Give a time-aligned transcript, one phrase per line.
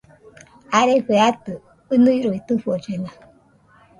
[0.79, 1.53] Arefe atɨ
[1.93, 3.09] ɨniroi tɨfollena